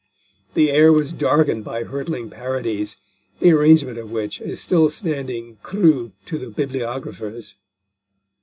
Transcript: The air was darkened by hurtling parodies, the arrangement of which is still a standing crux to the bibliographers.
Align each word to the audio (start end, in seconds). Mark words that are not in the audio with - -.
The 0.55 0.71
air 0.71 0.91
was 0.91 1.13
darkened 1.13 1.63
by 1.63 1.83
hurtling 1.83 2.31
parodies, 2.31 2.97
the 3.39 3.51
arrangement 3.51 3.99
of 3.99 4.09
which 4.09 4.41
is 4.41 4.59
still 4.59 4.87
a 4.87 4.89
standing 4.89 5.59
crux 5.61 6.11
to 6.25 6.39
the 6.39 6.49
bibliographers. 6.49 7.53